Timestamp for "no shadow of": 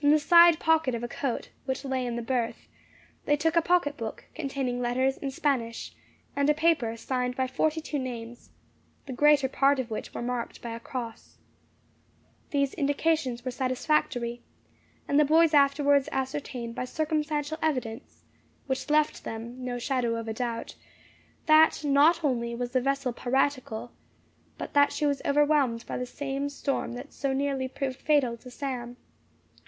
19.64-20.28